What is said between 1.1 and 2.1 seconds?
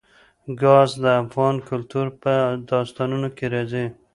افغان کلتور